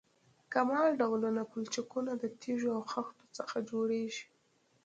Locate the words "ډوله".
0.99-1.43